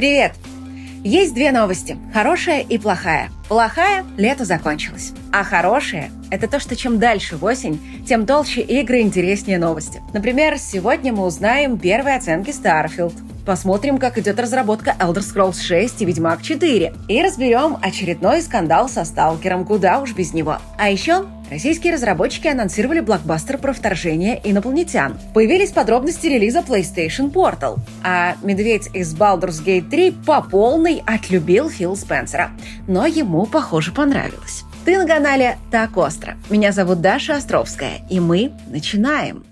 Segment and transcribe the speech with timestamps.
[0.00, 0.32] Привет!
[1.04, 1.98] Есть две новости.
[2.14, 3.28] Хорошая и плохая.
[3.50, 5.12] Плохая– лето закончилось.
[5.30, 10.00] А хорошая– это то, что чем дальше в осень, тем толще игры интереснее новости.
[10.14, 13.12] Например, сегодня мы узнаем первые оценки Starfield.
[13.44, 16.94] Посмотрим, как идет разработка Elder Scrolls 6 и Ведьмак 4.
[17.08, 20.56] И разберем очередной скандал со Сталкером, куда уж без него.
[20.78, 25.18] А еще Российские разработчики анонсировали блокбастер про вторжение инопланетян.
[25.34, 27.78] Появились подробности релиза PlayStation Portal.
[28.04, 32.52] А медведь из Baldur's Gate 3 по полной отлюбил Фил Спенсера.
[32.86, 34.62] Но ему, похоже, понравилось.
[34.84, 36.36] Ты на канале «Так остро».
[36.50, 39.44] Меня зовут Даша Островская, и мы начинаем.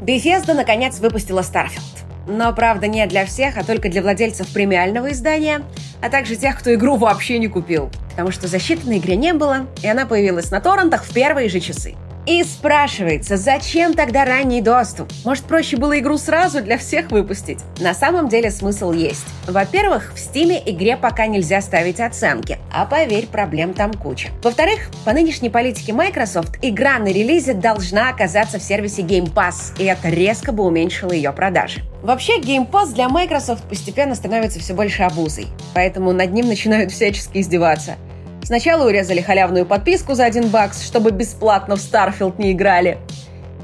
[0.00, 2.00] Bethesda наконец выпустила Starfield.
[2.26, 5.62] Но, правда, не для всех, а только для владельцев премиального издания,
[6.02, 7.90] а также тех, кто игру вообще не купил.
[8.10, 11.60] Потому что защиты на игре не было, и она появилась на торрентах в первые же
[11.60, 11.94] часы.
[12.30, 15.10] И спрашивается, зачем тогда ранний доступ?
[15.24, 17.58] Может, проще было игру сразу для всех выпустить?
[17.80, 19.26] На самом деле смысл есть.
[19.48, 24.28] Во-первых, в Стиме игре пока нельзя ставить оценки, а поверь, проблем там куча.
[24.44, 29.84] Во-вторых, по нынешней политике Microsoft, игра на релизе должна оказаться в сервисе Game Pass, и
[29.86, 31.80] это резко бы уменьшило ее продажи.
[32.00, 37.38] Вообще, Game Pass для Microsoft постепенно становится все больше обузой, поэтому над ним начинают всячески
[37.38, 37.96] издеваться–
[38.42, 42.98] Сначала урезали халявную подписку за один бакс, чтобы бесплатно в Starfield не играли.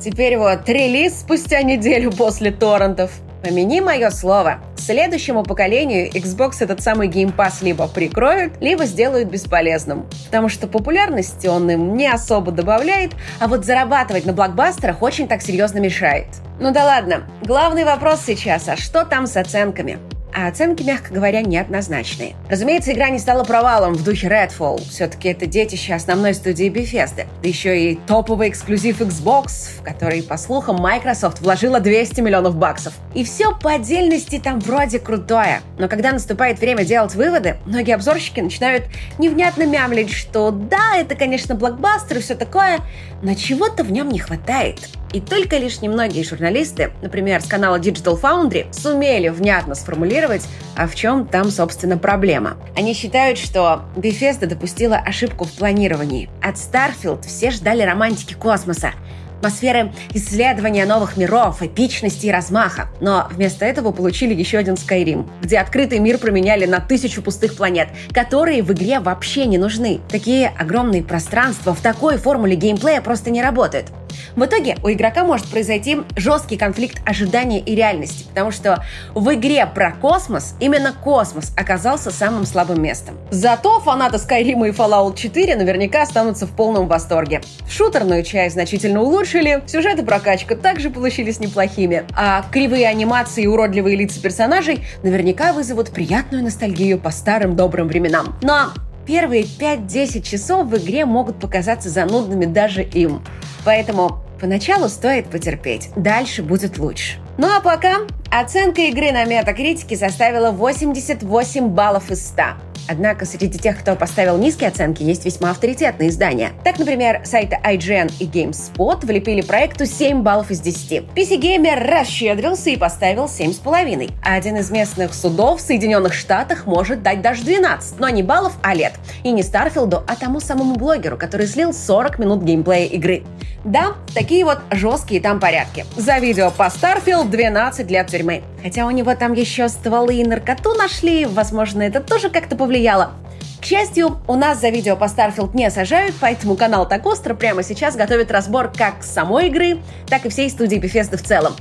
[0.01, 3.11] Теперь вот релиз спустя неделю после торрентов.
[3.43, 10.07] Помяни мое слово, следующему поколению Xbox этот самый Game Pass либо прикроют, либо сделают бесполезным.
[10.27, 15.43] Потому что популярности он им не особо добавляет, а вот зарабатывать на блокбастерах очень так
[15.43, 16.27] серьезно мешает.
[16.61, 19.99] Ну да ладно, главный вопрос сейчас, а что там с оценками?
[20.35, 22.35] А оценки, мягко говоря, неоднозначные.
[22.49, 24.83] Разумеется, игра не стала провалом в духе Redfall.
[24.89, 27.27] Все-таки это детище основной студии Bethesda.
[27.43, 32.95] Да еще и топовый эксклюзив Xbox, в который, по слухам, Microsoft вложила 200 миллионов баксов.
[33.15, 35.63] И все по отдельности там вроде крутое.
[35.79, 38.85] Но когда наступает время делать выводы, многие обзорщики начинают
[39.19, 42.81] невнятно мямлить, что да, это, конечно, блокбастер и все такое,
[43.23, 44.81] но чего-то в нем не хватает.
[45.13, 50.47] И только лишь немногие журналисты, например, с канала Digital Foundry, сумели внятно сформулировать,
[50.77, 52.57] а в чем там, собственно, проблема.
[52.77, 56.29] Они считают, что Bethesda допустила ошибку в планировании.
[56.43, 58.93] От Starfield все ждали романтики космоса,
[59.39, 62.89] атмосферы исследования новых миров, эпичности и размаха.
[63.01, 67.89] Но вместо этого получили еще один Skyrim, где открытый мир променяли на тысячу пустых планет,
[68.13, 70.01] которые в игре вообще не нужны.
[70.09, 73.87] Такие огромные пространства в такой формуле геймплея просто не работают.
[74.35, 78.85] В итоге у игрока может произойти жесткий конфликт ожидания и реальности, потому что
[79.15, 83.17] в игре про космос именно космос оказался самым слабым местом.
[83.31, 87.41] Зато фанаты Skyrim и Fallout 4 наверняка останутся в полном восторге.
[87.69, 93.97] Шутерную часть значительно улучшили, сюжет и прокачка также получились неплохими, а кривые анимации и уродливые
[93.97, 98.37] лица персонажей наверняка вызовут приятную ностальгию по старым добрым временам.
[98.43, 98.73] Но
[99.07, 103.23] первые 5-10 часов в игре могут показаться занудными даже им.
[103.65, 107.19] Поэтому поначалу стоит потерпеть, дальше будет лучше.
[107.39, 107.99] Ну а пока
[108.31, 112.43] оценка игры на метакритике составила 88 баллов из 100.
[112.89, 116.53] Однако среди тех, кто поставил низкие оценки, есть весьма авторитетные издания.
[116.65, 121.05] Так, например, сайты IGN и GameSpot влепили проекту 7 баллов из 10.
[121.15, 124.13] PC Gamer расщедрился и поставил 7,5.
[124.23, 128.53] А один из местных судов в Соединенных Штатах может дать даже 12, но не баллов,
[128.63, 128.93] а лет.
[129.27, 133.25] И не Старфилду, а тому самому блогеру, который слил 40 минут геймплея игры.
[133.65, 135.85] Да, такие вот жесткие там порядки.
[135.97, 138.45] За видео по Starfield 12 лет тюрьмы.
[138.63, 143.15] Хотя у него там еще стволы и наркоту нашли, возможно, это тоже как-то повлияло.
[143.61, 147.65] К счастью, у нас за видео по Starfield не сажают, поэтому канал Так Остро прямо
[147.65, 151.55] сейчас готовит разбор как самой игры, так и всей студии Bethesda в целом.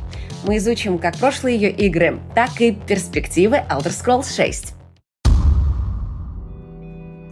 [0.43, 4.84] Мы изучим как прошлые ее игры, так и перспективы Elder Scrolls 6.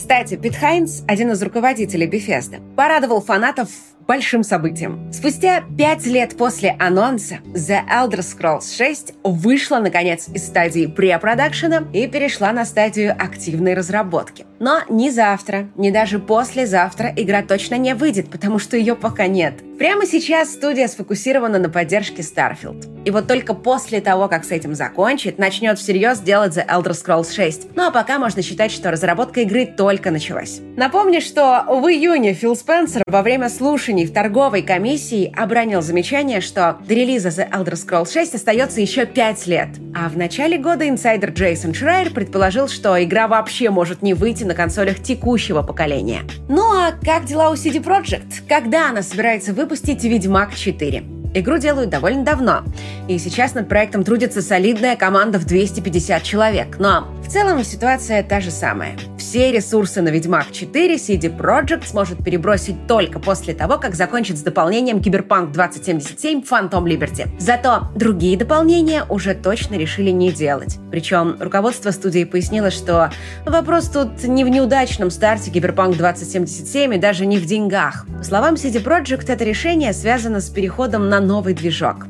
[0.03, 3.69] Кстати, Пит Хайнс, один из руководителей Bethesda, порадовал фанатов
[4.06, 5.09] большим событием.
[5.14, 12.08] Спустя пять лет после анонса The Elder Scrolls 6 вышла, наконец, из стадии препродакшена и
[12.08, 14.46] перешла на стадию активной разработки.
[14.64, 19.56] Но ни завтра, ни даже послезавтра игра точно не выйдет, потому что ее пока нет.
[19.78, 23.04] Прямо сейчас студия сфокусирована на поддержке Starfield.
[23.04, 27.34] И вот только после того, как с этим закончит, начнет всерьез делать The Elder Scrolls
[27.34, 27.76] 6.
[27.76, 30.62] Ну а пока можно считать, что разработка игры только началась.
[30.78, 36.78] Напомню, что в июне Фил Спенсер во время слушаний в торговой комиссии обронил замечание, что
[36.88, 39.70] до релиза The Elder Scrolls 6 остается еще 5 лет.
[39.94, 44.53] А в начале года инсайдер Джейсон Шрайер предположил, что игра вообще может не выйти на
[44.53, 46.23] консолях текущего поколения.
[46.50, 48.47] Ну а как дела у CD Projekt?
[48.47, 51.22] Когда она собирается выпустить Ведьмак 4?
[51.34, 52.64] Игру делают довольно давно,
[53.08, 56.78] и сейчас над проектом трудится солидная команда в 250 человек.
[56.80, 58.96] Но в целом ситуация та же самая.
[59.18, 64.41] Все ресурсы на Ведьмак 4 CD Projekt сможет перебросить только после того, как закончит с
[64.41, 67.28] дополнением Cyberpunk 2077 Phantom Liberty.
[67.40, 70.78] Зато другие дополнения уже точно решили не делать.
[70.91, 73.12] Причем руководство студии пояснило, что
[73.46, 78.06] вопрос тут не в неудачном старте Cyberpunk 2077 и даже не в деньгах.
[78.20, 82.08] По словам CD Projekt, это решение связано с переходом на новый движок.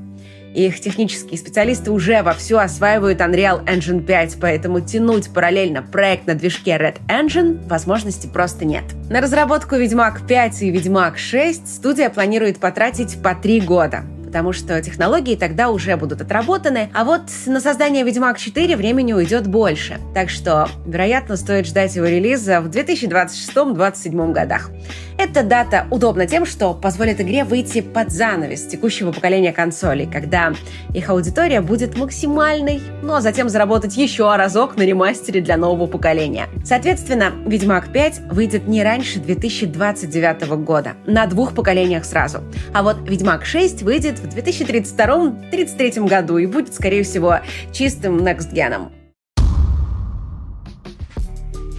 [0.54, 6.72] Их технические специалисты уже вовсю осваивают Unreal Engine 5, поэтому тянуть параллельно проект на движке
[6.72, 8.84] Red Engine возможности просто нет.
[9.10, 14.82] На разработку Ведьмак 5 и Ведьмак 6 студия планирует потратить по три года потому что
[14.82, 20.00] технологии тогда уже будут отработаны, а вот на создание Ведьмак 4 времени уйдет больше.
[20.16, 24.72] Так что, вероятно, стоит ждать его релиза в 2026-2027 годах.
[25.20, 30.54] Эта дата удобна тем, что позволит игре выйти под занавес текущего поколения консолей, когда
[30.96, 36.48] их аудитория будет максимальной, но затем заработать еще разок на ремастере для нового поколения.
[36.66, 42.40] Соответственно, Ведьмак 5 выйдет не раньше 2029 года, на двух поколениях сразу.
[42.74, 47.40] А вот Ведьмак 6 выйдет в 2032-33 году и будет, скорее всего,
[47.72, 48.92] чистым next геном.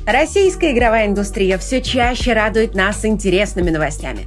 [0.07, 4.27] Российская игровая индустрия все чаще радует нас интересными новостями.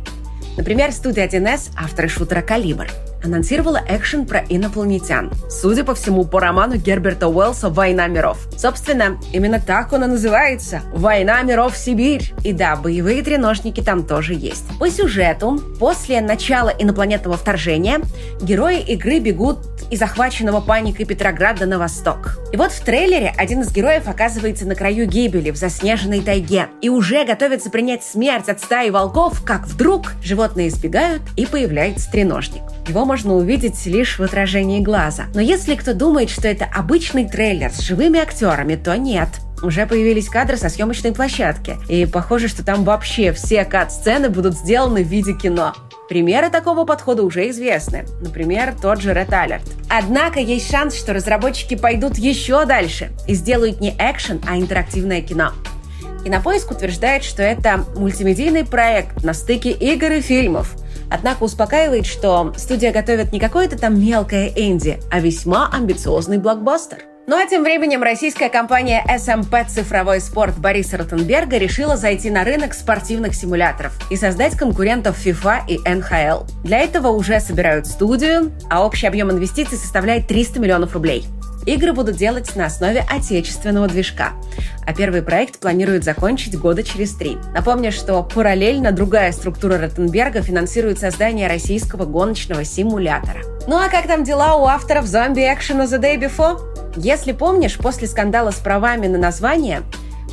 [0.57, 2.87] Например, студия 1С, авторы шутера «Калибр»,
[3.23, 5.31] анонсировала экшен про инопланетян.
[5.49, 8.47] Судя по всему, по роману Герберта Уэллса «Война миров».
[8.57, 12.33] Собственно, именно так он и называется «Война миров Сибирь».
[12.43, 14.65] И да, боевые треножники там тоже есть.
[14.79, 18.01] По сюжету, после начала инопланетного вторжения,
[18.41, 19.59] герои игры бегут
[19.89, 22.37] из захваченного паникой Петрограда на восток.
[22.51, 26.89] И вот в трейлере один из героев оказывается на краю гибели в заснеженной тайге и
[26.89, 32.61] уже готовится принять смерть от стаи волков, как вдруг животные избегают и появляется треножник.
[32.87, 35.23] Его можно увидеть лишь в отражении глаза.
[35.33, 39.29] Но если кто думает, что это обычный трейлер с живыми актерами, то нет.
[39.63, 45.03] Уже появились кадры со съемочной площадки, и похоже, что там вообще все кат-сцены будут сделаны
[45.03, 45.73] в виде кино.
[46.09, 48.05] Примеры такого подхода уже известны.
[48.21, 49.63] Например, тот же Red Alert.
[49.89, 55.53] Однако есть шанс, что разработчики пойдут еще дальше и сделают не экшен, а интерактивное кино.
[56.23, 60.75] Кинопоиск утверждает, что это мультимедийный проект на стыке игр и фильмов–
[61.09, 66.99] Однако успокаивает, что студия готовит не какое-то там мелкое инди, а весьма амбициозный блокбастер.
[67.29, 72.73] Ну а тем временем российская компания SMP «Цифровой спорт» Бориса Ротенберга решила зайти на рынок
[72.73, 76.49] спортивных симуляторов и создать конкурентов FIFA и NHL.
[76.63, 81.25] Для этого уже собирают студию, а общий объем инвестиций составляет 300 миллионов рублей.
[81.67, 84.31] Игры будут делать на основе отечественного движка,
[84.85, 87.37] а первый проект планируют закончить года через три.
[87.53, 93.41] Напомню, что параллельно другая структура Ротенберга финансирует создание российского гоночного симулятора.
[93.67, 96.61] Ну а как там дела у авторов зомби-экшена The Day Before?
[96.95, 99.81] Если помнишь, после скандала с правами на название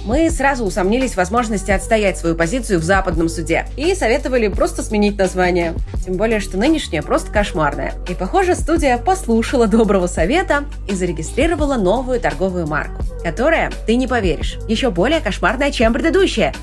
[0.05, 5.19] мы сразу усомнились в возможности отстоять свою позицию в западном суде и советовали просто сменить
[5.19, 5.75] название.
[6.05, 7.95] Тем более, что нынешнее просто кошмарное.
[8.09, 14.59] И, похоже, студия послушала доброго совета и зарегистрировала новую торговую марку, которая, ты не поверишь,
[14.69, 16.55] еще более кошмарная, чем предыдущая.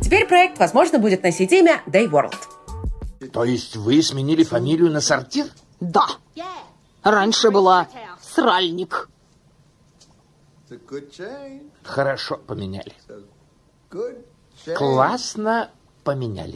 [0.00, 2.34] Теперь проект, возможно, будет носить имя Day World.
[3.32, 5.46] То есть вы сменили фамилию на сортир?
[5.80, 6.06] Да.
[7.02, 7.88] Раньше была
[8.34, 9.08] Сральник.
[11.82, 12.92] Хорошо поменяли.
[14.76, 15.70] Классно
[16.04, 16.54] поменяли.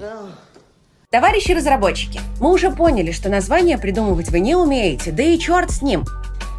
[1.11, 5.81] Товарищи разработчики, мы уже поняли, что название придумывать вы не умеете, да и черт с
[5.81, 6.05] ним.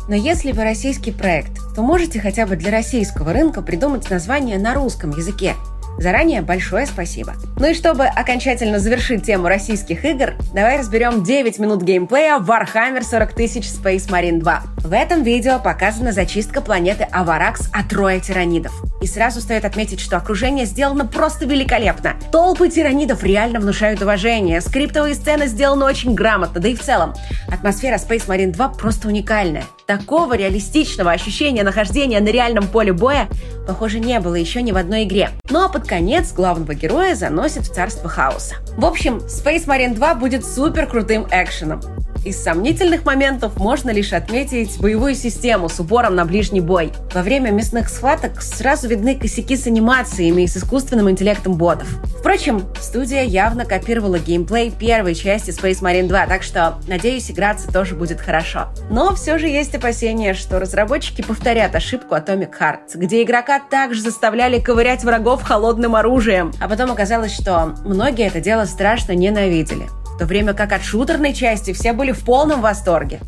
[0.08, 4.74] Но если вы российский проект, то можете хотя бы для российского рынка придумать название на
[4.74, 5.56] русском языке–
[5.98, 7.34] Заранее большое спасибо.
[7.58, 13.34] Ну и чтобы окончательно завершить тему российских игр, давай разберем 9 минут геймплея Warhammer 40
[13.34, 14.64] тысяч Space Marine 2.
[14.86, 18.72] В этом видео показана зачистка планеты Аваракс от роя тиранидов.
[19.02, 22.14] И сразу стоит отметить, что окружение сделано просто великолепно.
[22.32, 27.16] Толпы тиранидов реально внушают уважение, скриптовые сцены сделаны очень грамотно, да и в целом.
[27.48, 29.64] Атмосфера Space Marine 2 просто уникальная.
[29.88, 33.28] Такого реалистичного ощущения нахождения на реальном поле боя,
[33.66, 35.32] похоже, не было еще ни в одной игре.
[35.50, 38.58] Ну а под конец главного героя заносит в царство хаоса.
[38.78, 41.82] В общем, Space Marine 2 будет супер крутым экшеном.
[42.26, 46.92] Из сомнительных моментов можно лишь отметить боевую систему с упором на ближний бой.
[47.14, 51.88] Во время мясных схваток сразу видны косяки с анимациями и с искусственным интеллектом ботов.
[52.18, 57.94] Впрочем, студия явно копировала геймплей первой части Space Marine 2, так что, надеюсь, играться тоже
[57.94, 58.70] будет хорошо.
[58.90, 64.60] Но все же есть опасения, что разработчики повторят ошибку Atomic Heart, где игрока также заставляли
[64.60, 69.86] ковырять врагов холодным оружием, а потом оказалось, что многие это дело страшно ненавидели.
[70.16, 73.20] В то время как от шутерной части все были в полном восторге.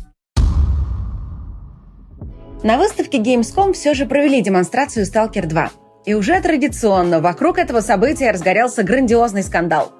[2.62, 5.70] На выставке Gamescom все же провели демонстрацию Stalker 2.
[6.06, 9.92] И уже традиционно вокруг этого события разгорелся грандиозный скандал.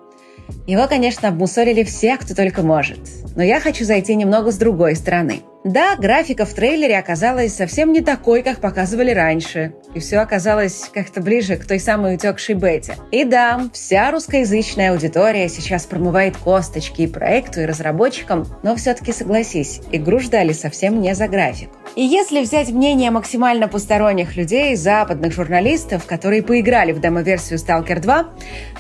[0.67, 3.01] Его, конечно, обмусолили всех, кто только может.
[3.37, 8.01] Но я хочу зайти немного с другой стороны– да, графика в трейлере оказалась совсем не
[8.01, 9.73] такой, как показывали раньше.
[9.95, 12.97] И все оказалось как-то ближе к той самой утекшей бете.
[13.11, 19.81] И да, вся русскоязычная аудитория сейчас промывает косточки и проекту, и разработчикам, но все-таки согласись,
[19.93, 21.73] игру ждали совсем не за графику.
[21.97, 28.29] И если взять мнение максимально посторонних людей, западных журналистов, которые поиграли в демо-версию Stalker 2,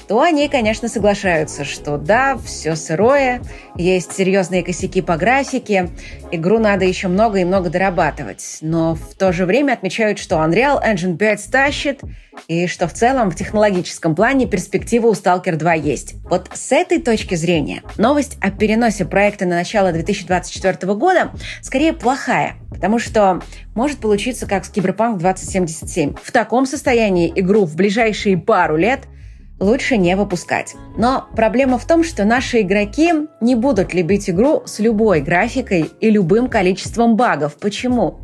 [0.06, 3.42] то они, конечно, соглашаются, что да, все сырое,
[3.74, 5.88] есть серьезные косяки по графике,
[6.30, 8.58] игру надо еще много и много дорабатывать.
[8.60, 12.00] Но в то же время отмечают, что Unreal Engine 5 тащит,
[12.46, 16.14] и что в целом в технологическом плане перспектива у Stalker 2 есть.
[16.24, 21.32] Вот с этой точки зрения новость о переносе проекта на начало 2024 года
[21.62, 23.42] скорее плохая, потому что
[23.74, 26.14] может получиться как с Cyberpunk 2077.
[26.22, 29.00] В таком состоянии игру в ближайшие пару лет–
[29.60, 30.74] лучше не выпускать.
[30.96, 36.10] Но проблема в том, что наши игроки не будут любить игру с любой графикой и
[36.10, 37.56] любым количеством багов.
[37.56, 38.18] Почему?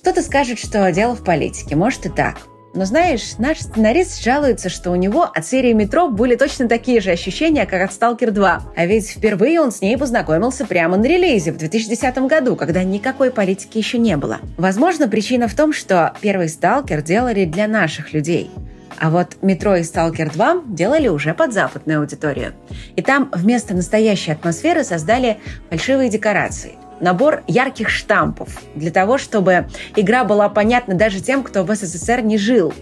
[0.00, 2.38] Кто-то скажет, что дело в политике, может и так.
[2.72, 7.10] Но знаешь, наш сценарист жалуется, что у него от серии «Метро» были точно такие же
[7.10, 8.60] ощущения, как от «Сталкер 2».
[8.76, 13.32] А ведь впервые он с ней познакомился прямо на релизе в 2010 году, когда никакой
[13.32, 14.38] политики еще не было.
[14.56, 18.52] Возможно, причина в том, что первый «Сталкер» делали для наших людей–
[18.98, 22.52] а вот «Метро» и «Сталкер 2» делали уже под западную аудиторию.
[22.96, 25.38] И там вместо настоящей атмосферы создали
[25.70, 31.74] фальшивые декорации– набор ярких штампов для того, чтобы игра была понятна даже тем, кто в
[31.74, 32.72] СССР не жил.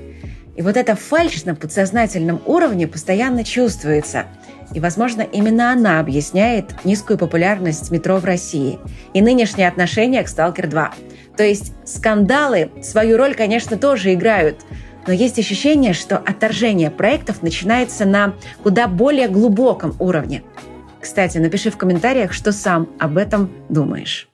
[0.56, 4.24] И вот эта фальшь на подсознательном уровне постоянно чувствуется.
[4.74, 8.78] И, возможно, именно она объясняет низкую популярность метро в России
[9.14, 10.88] и нынешнее отношение к «Сталкер 2».
[11.36, 14.60] То есть скандалы свою роль, конечно, тоже играют–
[15.08, 20.42] но есть ощущение, что отторжение проектов начинается на куда более глубоком уровне.
[21.00, 24.27] Кстати, напиши в комментариях, что сам об этом думаешь.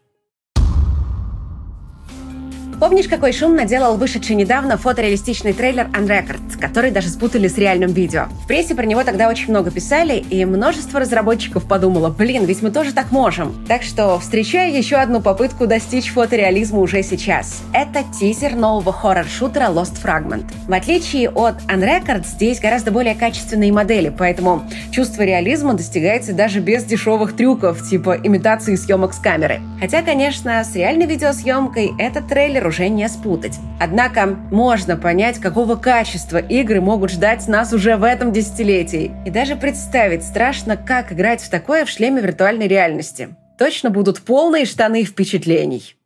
[2.80, 8.26] Помнишь, какой шум наделал вышедший недавно фотореалистичный трейлер Unrecord, который даже спутали с реальным видео?
[8.42, 12.70] В прессе про него тогда очень много писали, и множество разработчиков подумало, блин, ведь мы
[12.70, 13.64] тоже так можем.
[13.68, 17.62] Так что встречаю еще одну попытку достичь фотореализма уже сейчас.
[17.72, 20.46] Это тизер нового хоррор-шутера Lost Fragment.
[20.66, 26.84] В отличие от Unrecord, здесь гораздо более качественные модели, поэтому чувство реализма достигается даже без
[26.84, 29.60] дешевых трюков, типа имитации съемок с камеры.
[29.80, 33.58] Хотя, конечно, с реальной видеосъемкой этот трейлер трейлер уже не спутать.
[33.80, 39.12] Однако можно понять, какого качества игры могут ждать нас уже в этом десятилетии.
[39.26, 43.28] И даже представить страшно, как играть в такое в шлеме виртуальной реальности.
[43.58, 45.96] Точно будут полные штаны впечатлений.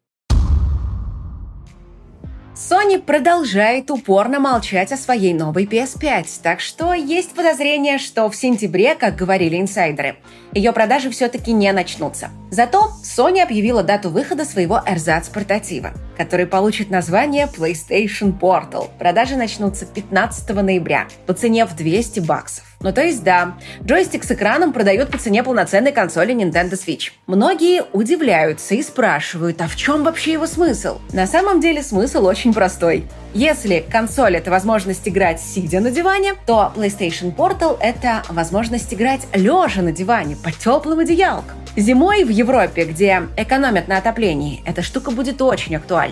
[2.58, 8.96] Sony продолжает упорно молчать о своей новой PS5, так что есть подозрение, что в сентябре,
[8.96, 10.16] как говорили инсайдеры,
[10.52, 12.30] ее продажи все-таки не начнутся.
[12.50, 18.90] Зато Sony объявила дату выхода своего эрзац-портатива, который получит название PlayStation Portal.
[18.98, 22.64] Продажи начнутся 15 ноября по цене в 200 баксов.
[22.80, 27.10] Ну то есть да, джойстик с экраном продают по цене полноценной консоли Nintendo Switch.
[27.26, 30.98] Многие удивляются и спрашивают, а в чем вообще его смысл?
[31.12, 33.04] На самом деле смысл очень простой.
[33.34, 39.82] Если консоль— это возможность играть сидя на диване, то PlayStation Portal— это возможность играть лежа
[39.82, 41.58] на диване под теплым одеялком.
[41.76, 46.07] Зимой в Европе, где экономят на отоплении, эта штука будет очень актуальна.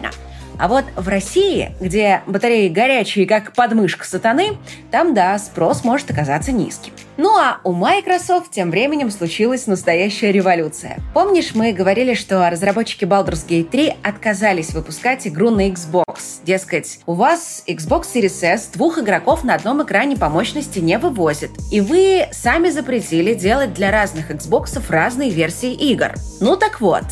[0.59, 4.57] А вот в России, где батареи горячие, как подмышка сатаны,
[4.91, 6.93] там, да, спрос может оказаться низким.
[7.19, 10.99] Ну а у Microsoft тем временем случилась настоящая революция.
[11.15, 16.41] Помнишь, мы говорили, что разработчики Baldur's Gate 3 отказались выпускать игру на Xbox.
[16.45, 21.51] Дескать, у вас Xbox Series S двух игроков на одном экране по мощности не вывозит.
[21.71, 26.15] И вы сами запретили делать для разных Xbox разные версии игр.
[26.41, 27.05] Ну так вот,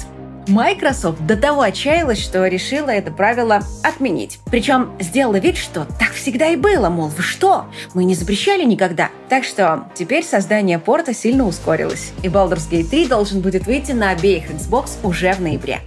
[0.49, 4.39] Microsoft до того отчаялась, что решила это правило отменить.
[4.47, 9.11] Причем сделала вид, что так всегда и было, мол, вы что, мы не запрещали никогда.
[9.29, 14.11] Так что теперь создание порта сильно ускорилось, и Baldur's Gate 3 должен будет выйти на
[14.11, 15.81] обеих Xbox уже в ноябре.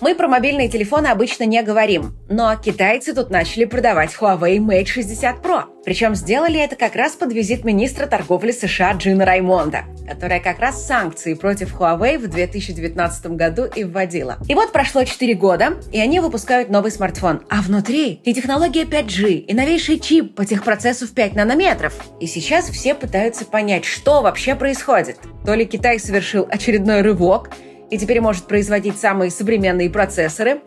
[0.00, 5.44] Мы про мобильные телефоны обычно не говорим, но китайцы тут начали продавать Huawei Mate 60
[5.44, 5.64] Pro.
[5.84, 10.86] Причем сделали это как раз под визит министра торговли США Джина Раймонда, которая как раз
[10.86, 14.38] санкции против Huawei в 2019 году и вводила.
[14.48, 17.42] И вот прошло 4 года, и они выпускают новый смартфон.
[17.48, 21.94] А внутри и технология 5G, и новейший чип по техпроцессу в 5 нанометров.
[22.20, 25.18] И сейчас все пытаются понять, что вообще происходит.
[25.44, 27.50] То ли Китай совершил очередной рывок,
[27.90, 30.62] и теперь может производить самые современные процессоры,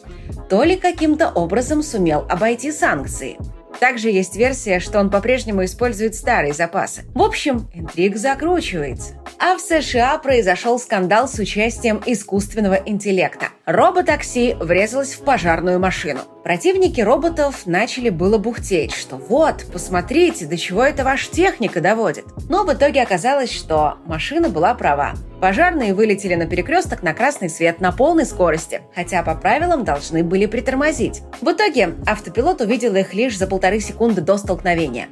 [0.50, 3.38] то ли каким-то образом сумел обойти санкции.
[3.80, 7.04] Также есть версия, что он по-прежнему использует старые запасы.
[7.14, 9.14] В общем, интриг закручивается.
[9.40, 13.50] А в США произошел скандал с участием искусственного интеллекта.
[13.68, 16.22] Роботакси врезалось в пожарную машину.
[16.42, 22.24] Противники роботов начали было бухтеть, что вот, посмотрите, до чего это ваша техника доводит.
[22.48, 25.16] Но в итоге оказалось, что машина была права.
[25.42, 30.46] Пожарные вылетели на перекресток на красный свет на полной скорости, хотя по правилам должны были
[30.46, 31.22] притормозить.
[31.42, 35.10] В итоге автопилот увидел их лишь за полторы секунды до столкновения.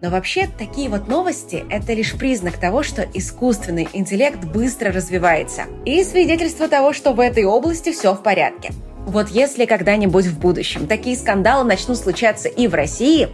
[0.00, 5.64] Но вообще такие вот новости– это лишь признак того, что искусственный интеллект быстро развивается.
[5.84, 8.72] И свидетельство того, что в этой области все в порядке.
[9.06, 13.28] Вот если когда-нибудь в будущем такие скандалы начнут случаться и в России,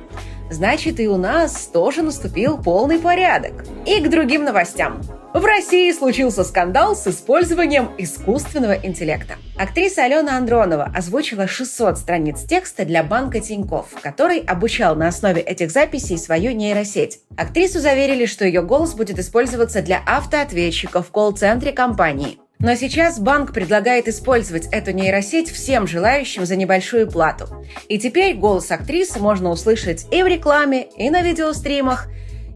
[0.51, 3.65] значит и у нас тоже наступил полный порядок.
[3.87, 5.01] И к другим новостям.
[5.35, 9.35] В России случился скандал с использованием искусственного интеллекта.
[9.59, 15.71] Актриса Алена Андронова озвучила 600 страниц текста для банка Тиньков, который обучал на основе этих
[15.71, 17.21] записей свою нейросеть.
[17.37, 22.39] Актрису заверили, что ее голос будет использоваться для автоответчиков в колл-центре компании.
[22.61, 27.47] Но сейчас банк предлагает использовать эту нейросеть всем желающим за небольшую плату.
[27.89, 32.09] И теперь голос актрисы можно услышать и в рекламе, и на видеостримах,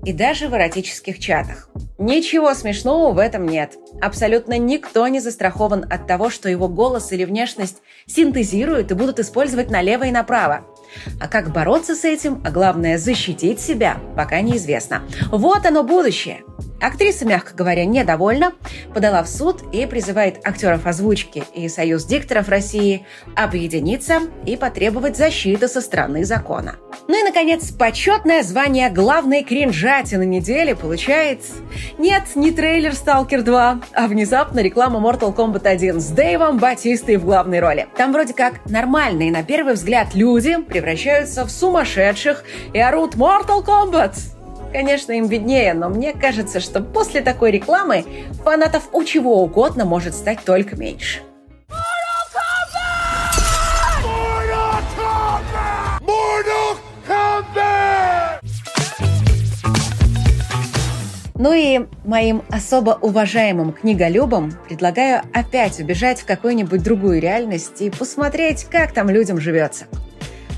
[0.05, 1.69] и даже в эротических чатах.
[1.99, 3.75] Ничего смешного в этом нет.
[4.01, 9.71] Абсолютно никто не застрахован от того, что его голос или внешность синтезируют и будут использовать
[9.71, 10.67] налево и направо.
[11.21, 15.03] А как бороться с этим, а главное защитить себя, пока неизвестно.
[15.31, 16.43] Вот оно будущее.
[16.83, 18.53] Актриса, мягко говоря, недовольна,
[18.93, 25.69] подала в суд и призывает актеров озвучки и Союз дикторов России объединиться и потребовать защиты
[25.69, 26.77] со стороны закона.
[27.07, 31.41] Ну и, наконец, почетное звание главной кринжатины недели получает...
[31.99, 37.25] Нет, не трейлер «Сталкер 2», а внезапно реклама Mortal Kombat 1 с Дэйвом Батистой в
[37.25, 37.87] главной роли.
[37.97, 44.32] Там вроде как нормальные, на первый взгляд, люди превращаются в сумасшедших и орут «Mortal Kombat!»
[44.73, 48.05] Конечно, им виднее, но мне кажется, что после такой рекламы
[48.43, 51.21] фанатов у чего угодно может стать только меньше.
[61.35, 68.65] Ну и моим особо уважаемым книголюбам предлагаю опять убежать в какую-нибудь другую реальность и посмотреть,
[68.71, 69.87] как там людям живется.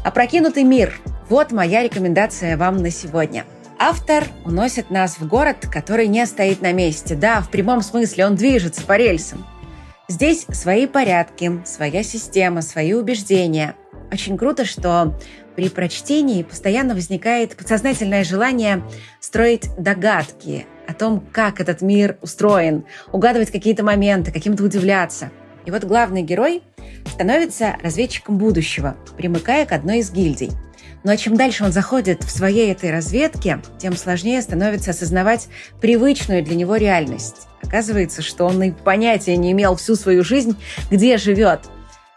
[0.04, 1.00] Опрокинутый мир–
[1.30, 3.44] вот моя рекомендация вам на сегодня–
[3.86, 7.14] Автор уносит нас в город, который не стоит на месте.
[7.14, 9.44] Да, в прямом смысле он движется по рельсам.
[10.08, 13.76] Здесь свои порядки, своя система, свои убеждения.
[14.10, 15.20] Очень круто, что
[15.54, 18.82] при прочтении постоянно возникает подсознательное желание
[19.20, 25.30] строить догадки о том, как этот мир устроен, угадывать какие-то моменты, каким-то удивляться.
[25.66, 26.62] И вот главный герой
[27.12, 30.52] становится разведчиком будущего, примыкая к одной из гильдий–
[31.04, 35.48] но чем дальше он заходит в своей этой разведке, тем сложнее становится осознавать
[35.80, 37.46] привычную для него реальность.
[37.62, 40.56] Оказывается, что он и понятия не имел всю свою жизнь,
[40.90, 41.60] где живет.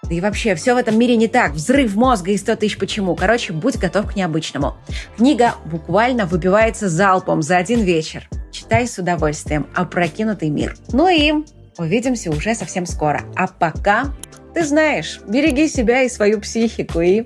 [0.04, 1.52] Да и вообще, все в этом мире не так.
[1.52, 3.16] Взрыв мозга и 100 тысяч почему.
[3.16, 4.78] Короче, будь готов к необычному.
[5.18, 8.30] Книга буквально выбивается залпом за один вечер.
[8.52, 9.68] Читай с удовольствием.
[9.76, 10.78] Опрокинутый мир.
[10.94, 11.34] Ну и
[11.78, 13.24] увидимся уже совсем скоро.
[13.36, 14.14] А пока,
[14.54, 17.26] ты знаешь, береги себя и свою психику и